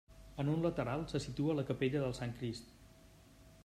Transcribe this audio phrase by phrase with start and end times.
[0.43, 2.77] En un lateral se situa la capella del Sant Crist.